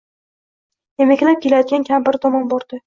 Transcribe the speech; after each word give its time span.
Emaklab 1.05 1.47
kelayotgan 1.47 1.89
kampiri 1.93 2.25
tomon 2.27 2.53
bordi 2.57 2.79